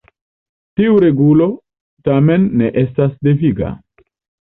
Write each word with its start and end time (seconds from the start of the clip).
Tiu 0.81 0.95
regulo 1.03 1.49
tamen 2.09 2.51
ne 2.63 2.73
estas 2.87 3.17
deviga. 3.31 3.75